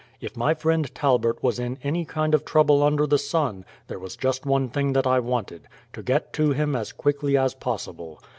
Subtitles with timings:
[0.19, 4.15] If my friend Talbert was in any kind of trouble under the sun, there was
[4.15, 8.19] just one thing that I wanted to get to him as quickly as possible.